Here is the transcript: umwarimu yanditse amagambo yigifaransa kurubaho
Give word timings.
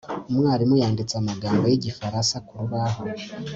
umwarimu 0.29 0.75
yanditse 0.83 1.13
amagambo 1.17 1.63
yigifaransa 1.71 2.35
kurubaho 2.47 3.01